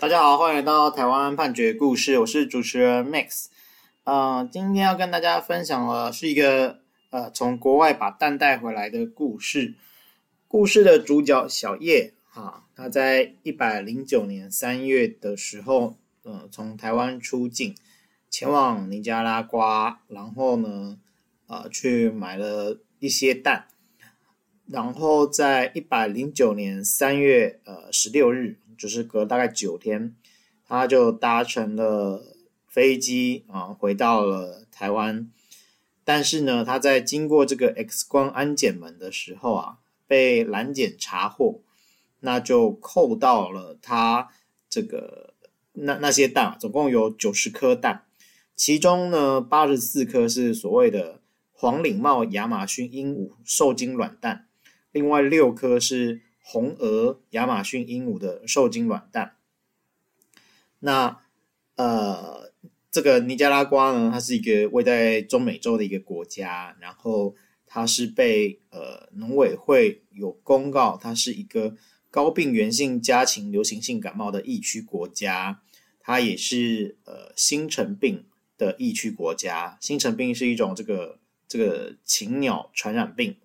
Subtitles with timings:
[0.00, 3.46] 大家好，欢迎来到台湾判决故事，我是主持人 Max。
[4.04, 6.78] 呃，今天要跟大家分享的是一个
[7.10, 9.74] 呃从国外把蛋带回来的故事。
[10.46, 17.74] 故事的主角小叶啊，他在一百零九年三月的时候，呃，从台湾出境
[18.30, 20.96] 前往尼加拉瓜，然后呢，
[21.48, 23.66] 呃，去买了一些蛋，
[24.64, 28.58] 然后在一百零九年三月呃十六日。
[28.78, 30.14] 就是隔大概九天，
[30.64, 32.36] 他就搭乘了
[32.66, 35.28] 飞机啊，回到了台湾。
[36.04, 41.60] 但是呢，他在经过这个 X 光安检门的时候啊，被拦检查获，
[42.20, 44.30] 那就扣到了他
[44.70, 45.34] 这个
[45.72, 48.04] 那那些蛋，总共有九十颗蛋，
[48.54, 51.20] 其中呢八十四颗是所谓的
[51.52, 54.46] 黄领帽亚马逊鹦鹉受精卵蛋，
[54.92, 56.22] 另外六颗是。
[56.50, 59.36] 红额亚马逊鹦鹉的受精卵蛋。
[60.78, 61.20] 那
[61.76, 62.50] 呃，
[62.90, 67.34] 这个尼加拉瓜呢，它是一个位在中美洲的一个国家，然后
[67.66, 71.76] 它是被呃农委会有公告，它是一个
[72.10, 75.60] 高病原性家禽流行性感冒的疫区国家，
[76.00, 78.24] 它也是呃新城病
[78.56, 79.76] 的疫区国家。
[79.82, 83.36] 新城病是一种这个这个禽鸟传染病。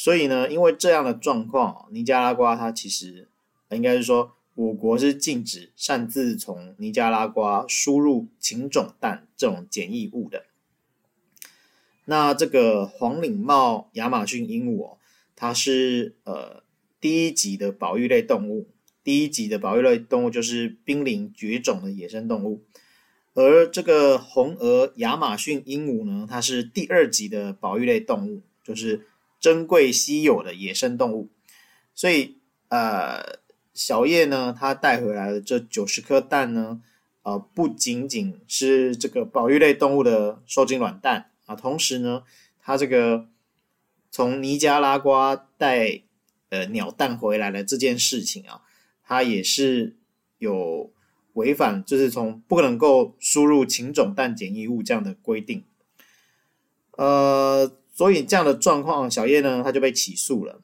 [0.00, 3.26] 所以呢，因为这样的状况，尼加拉瓜它其实
[3.70, 10.44] 应该是说，我国是禁止擅自从尼加拉瓜输入禽种蛋这种检疫物的。
[12.04, 14.98] 那这个黄领帽亚马逊鹦鹉，
[15.34, 16.62] 它是呃
[17.00, 18.68] 第一级的保育类动物，
[19.02, 22.62] 第一级的保育类动物就是濒临绝种的野生动物，
[23.34, 29.08] 而这个红额亚马逊鹦鹉呢，它是第二级的保育类动物，就是。
[29.40, 31.30] 珍贵稀有的野生动物，
[31.94, 33.38] 所以呃，
[33.72, 36.82] 小叶呢，他带回来的这九十颗蛋呢，
[37.22, 42.24] 呃，不仅仅是这个保育类动物的受精卵蛋啊，同时呢，
[42.58, 43.28] 他这个
[44.10, 46.02] 从尼加拉瓜带
[46.48, 48.62] 呃鸟蛋回来的这件事情啊，
[49.04, 49.96] 他也是
[50.38, 50.92] 有
[51.34, 55.64] 违反，就是从不能够输入禽种蛋检疫物这样的规定，
[56.96, 57.72] 呃。
[57.98, 60.60] 所以这样的状况，小叶呢，他就被起诉了。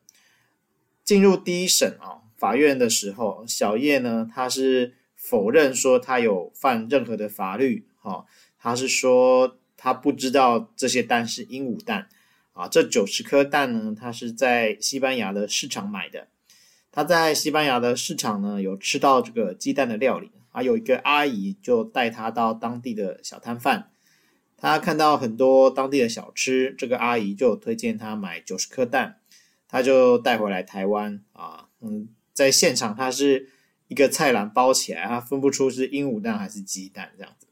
[1.02, 8.24] 进入第一审啊，法院的时候，小叶呢，他是否认说他有犯任何的法律，哈，
[8.56, 12.06] 他是说他不知道这些蛋是鹦鹉蛋
[12.52, 12.68] 啊。
[12.68, 16.28] 这九十颗蛋呢，他是在西班牙的市场买的。
[16.92, 23.90] 他在西班牙的市场呢，有吃到这个鸡蛋的料理，还有一个阿姨就带他到当地的小摊贩。
[24.64, 29.20] 他看到很多当地的小吃，这个阿姨就推荐他买九十颗蛋，
[29.68, 31.68] 他就带回来台湾啊。
[31.82, 33.50] 嗯，在现场他是
[33.88, 37.46] 一个菜篮包起来，他分不出是鹦鹉蛋还是鸡蛋这样子。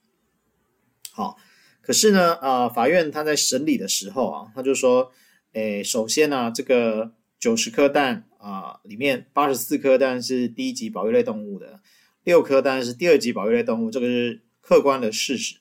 [1.12, 1.36] 好，
[1.82, 5.12] 可是呢，呃，法院他在审理的时候啊，他就说，
[5.52, 11.82] 诶，首先呢，这个九十颗蛋啊，里面八十四颗蛋是第一级保育类动物的，
[12.24, 15.56] 六颗蛋是第二级保育类动物，这个是客观的事实。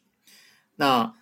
[0.78, 1.14] 那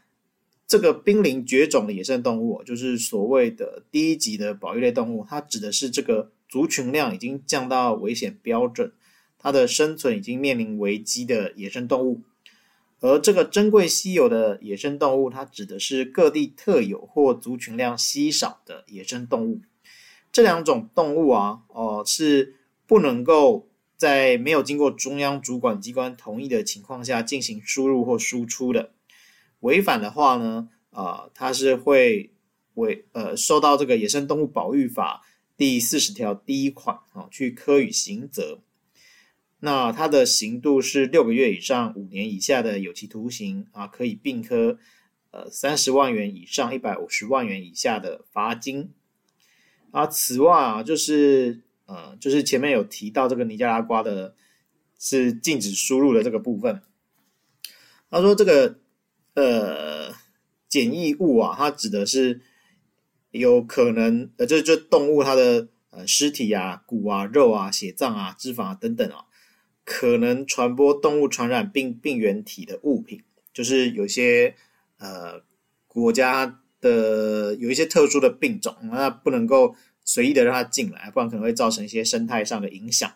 [0.69, 8.94] 这个濒临绝种的野生动物，就是所谓的第一级的保育类动物，它指的是这个族群量已经降到危险标准，
[9.40, 12.22] 它的生存已经面临危机的野生动物。
[13.00, 19.62] 而这个珍贵稀有的野生动物，它指的是各地特有或族群量稀少的野生动物。
[20.31, 22.53] 这两种动物啊，哦、是
[22.85, 28.91] 不能够在没有经过中央主管机关同意的情况下进行输入或输出的。
[29.62, 32.31] 违反的话呢，啊、呃，它是会
[32.75, 35.22] 违呃受到这个野生动物保育法
[35.58, 38.59] 第四十条第一款啊、去科予刑责。
[39.59, 44.80] 那它的刑度是六个月以上五年以下的有期徒刑啊，可以并科
[45.31, 48.94] 呃三十万元以上一百五十万元以下的罚金。
[49.91, 54.36] 啊，此外啊，就是呃就是前面有提到这个尼加拉瓜的
[54.97, 56.82] 是禁止输入的这个部分。
[58.09, 58.79] 他说这个。
[59.40, 60.14] 呃，
[60.68, 62.41] 检疫物啊，它指的是
[63.32, 69.26] 有可能呃，就就动物它的呃尸体啊、骨啊、肉啊、血脏啊、脂肪啊等等啊，
[69.86, 74.56] 可能传播动物传染病病原体的物品，就是有些
[74.97, 75.41] 呃
[75.88, 83.09] 国家的有一些特殊的病种，那不能够随意的让它进来，不然可能会造成一些生态上的影响。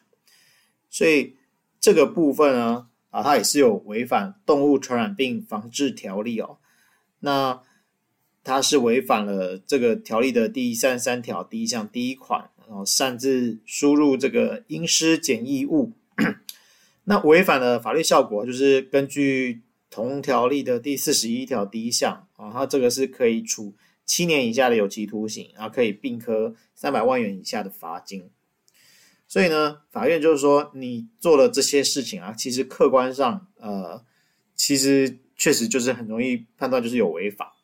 [0.90, 1.36] 所以
[1.82, 2.88] 这个部分呢。
[3.14, 6.58] 啊，它也是有违反动物传染病防治条例哦。
[7.20, 7.62] 那
[8.44, 15.92] 它是违反了这个条例的第三十三条第一项第一款，然后擅自输入这个阴湿检疫物，
[17.06, 19.62] 那违反的法律效果就是根据
[19.92, 23.76] 同条例的第四十一条第一项啊，它这个是可以处
[24.08, 28.32] 七年以下的有期徒刑，然后可以并科三百万元以下的罚金。
[29.34, 34.06] 所以呢，法院就是说你做了这些事情啊，其实客观上呃，
[34.54, 37.56] 其实确实就是很容易判断就是有违法。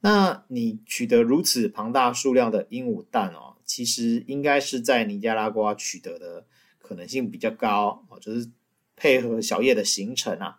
[0.00, 6.46] 那你取得如此庞大数量的鹦鹉蛋哦，其实应该是在尼加拉瓜取得的
[6.80, 8.50] 可能性比较高哦，就是
[8.96, 10.58] 配合小叶的行程啊。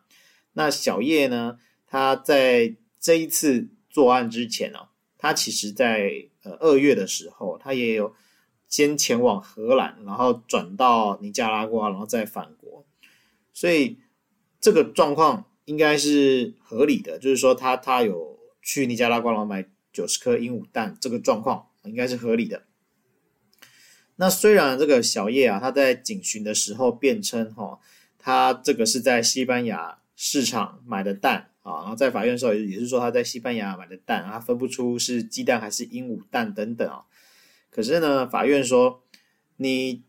[0.53, 4.79] 那小叶呢，他在这一次作案之前呢，
[5.17, 8.15] 他其实在呃二月的时候，他也有
[8.67, 12.85] 先前往荷兰，然后转到尼加拉瓜，然后再返国，
[13.53, 13.97] 所以
[14.59, 18.35] 这个状况应该是合理的，就是说他他有。
[18.67, 19.63] 去尼加拉瓜然后买
[19.93, 22.63] 九十颗鹦鹉蛋，这个状况应该是合理的。
[24.15, 27.79] 那虽然这个小叶啊，他在警询的时候辩称，哈，
[28.17, 37.05] 他这个是在西班牙市场买的蛋啊，然后在法院的时候也是说他在西班牙买的蛋，他分不出是鸡蛋还是鹦鹉蛋等等啊。
[37.75, 39.03] 可是呢，法院说
[39.57, 40.01] 你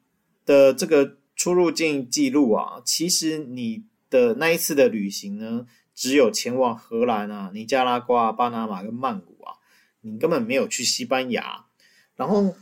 [0.44, 9.58] 的这个出入境记录啊，其实你的那一次的旅行呢，只有前往荷兰啊、尼加拉瓜、巴拿马跟曼谷啊，
[10.02, 11.64] 你根本没有去西班牙。
[12.14, 12.54] 然后，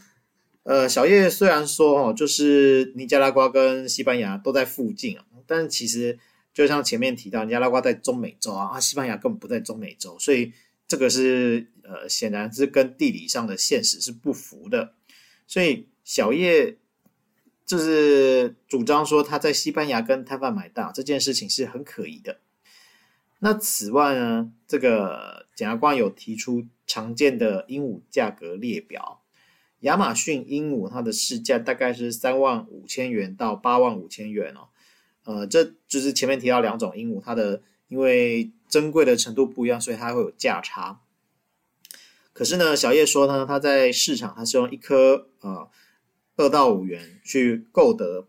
[0.62, 6.18] 呃，小叶虽然说哦，就是尼加拉瓜跟西班牙都在附近啊，但其实
[6.54, 10.54] 就像前面提到，尼加拉瓜在中美洲啊，啊，西班牙根本不在中美洲，所以
[10.88, 14.94] 这个是呃，显然是跟地理上的现实是不符的。
[15.46, 16.78] 所以小叶
[17.66, 22.38] 就是主张说他在西班牙跟摊贩买蛋这件事情是很可疑的。
[23.40, 29.22] 那此外呢，这个检察官有提出常见的鹦鹉价格列表，
[29.80, 34.68] 亚马逊鹦鹉它的市价大概是三万五千元到八万五千元哦，
[35.24, 41.00] 呃，这就是前面提到两种鹦鹉，它的因为珍贵的程度不一样，所以它会有价差。
[42.34, 45.70] 可是呢，小叶说呢，他在市场他是用一颗呃
[46.36, 48.26] 二到五元去购得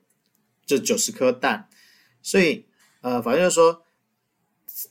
[0.66, 1.68] 这九十颗蛋，
[2.22, 2.66] 所以
[3.02, 3.82] 呃，法院就说。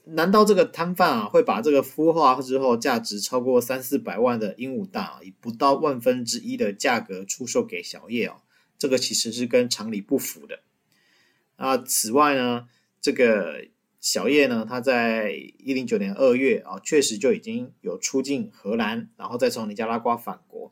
[0.06, 8.36] 难道这个摊贩啊会把这个孵化之后价值超过三四百万的鹦鹉蛋啊，以不到万分之一的价格出售给小叶哦？
[8.78, 10.60] 这个其实是跟常理不符的。
[11.56, 12.66] 啊，此外呢，
[13.02, 13.66] 这个
[14.04, 20.70] 小叶呢，他在一零九年二月啊，确实就已经有出境荷兰，然后再从尼加拉瓜返国，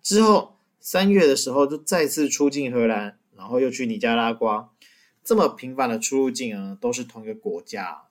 [0.00, 4.72] 之后三月的时候就再次出境荷兰，然后又去尼加拉瓜，
[5.22, 8.04] 这么频繁的出入境啊，都是同一个国家。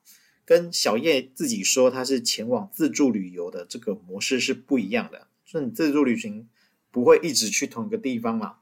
[0.45, 6.47] 跟小叶自己说他是前往自助旅游的这个模式是不一样的，说你自助旅行
[6.91, 8.57] 不会一直去同一个地方嘛，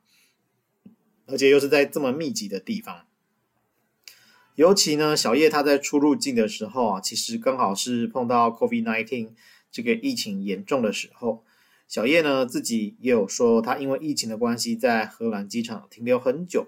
[1.26, 3.06] 而且又是在这么密集的地方。
[4.60, 9.30] 尤其呢，小叶他在出入境的时候啊，其实刚好是碰到 COVID-19
[9.72, 11.46] 这个疫情严重的时候。
[11.88, 16.68] 小叶呢自己也有说，他因为疫情的关系，在荷兰机场停留很久。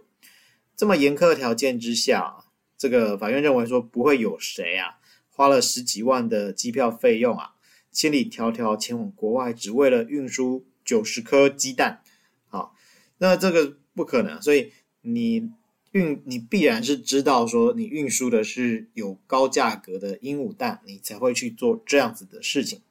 [0.73, 2.45] 这么严苛的条件之下，
[2.77, 4.99] 这个法院认为说不会有谁啊。
[5.27, 7.55] 花了十几万的机票费用啊，
[7.91, 12.01] 千里迢迢前往国外，只为了运输九十颗鸡蛋，
[12.47, 12.73] 好，
[13.17, 14.71] 那这个不可能，所以
[15.01, 15.49] 你
[15.91, 22.81] 运你必然是知道说你运输的是有高价格的鹦鹉蛋，你才会去做这样子的事情。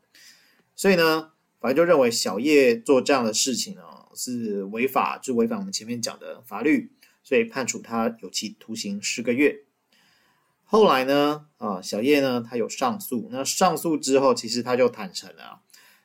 [0.77, 3.83] 所以呢，法院就认为小叶做这样的事情呢
[4.15, 9.61] 是违法，就违反我们前面讲的法律，所以判处他有期徒刑十个月。
[10.65, 13.29] 后来呢，啊，小叶呢，他有上诉。
[13.33, 15.63] 那上诉之后，其实他就坦诚了，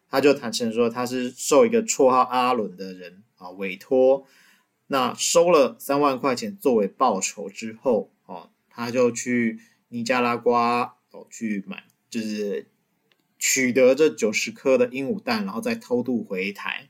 [0.09, 4.25] 他就坦诚说他是受一个绰号阿伦的人啊委托，
[4.87, 12.67] 那收了三万块钱作为报酬之后，哦，他就去尼加拉瓜哦去买，就是
[13.39, 16.89] 取得这九十颗的鹦鹉蛋，然后再偷渡回台。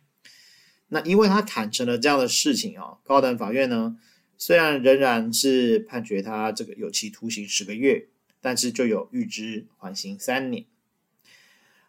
[0.89, 3.97] 那因为他坦诚了这样的事情啊，高等法院呢。
[4.37, 8.09] 虽然仍然是判决他这个有期徒刑十个月，
[8.41, 10.65] 但是就有预支缓刑三年。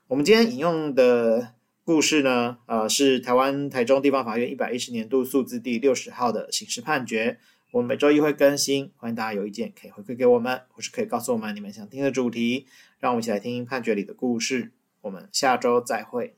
[0.06, 1.55] 我们今天引用的
[1.86, 7.38] 故事呢，呃，是台湾台中地方法院一百一十年度诉字第六十号的刑事判决。
[7.70, 12.66] 我们每周一会更新，欢迎大家有意见可以回馈给我们，或是可以告诉我们你们想听的主题，
[12.98, 14.72] 让我们一起来听判决里的故事。
[15.02, 16.34] 我们下周再会。